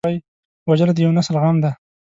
وژنه 0.69 0.93
د 0.95 0.99
یو 1.05 1.15
نسل 1.17 1.35
غم 1.41 1.57
دی 1.63 1.71